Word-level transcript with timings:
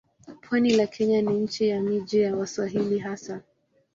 Pwani 0.41 0.73
la 0.75 0.87
Kenya 0.87 1.21
ni 1.21 1.33
nchi 1.39 1.67
ya 1.67 1.81
miji 1.81 2.21
ya 2.21 2.35
Waswahili 2.35 2.99
hasa. 2.99 3.41